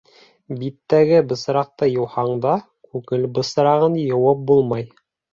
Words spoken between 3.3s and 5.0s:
бысрағын йыуып булмай.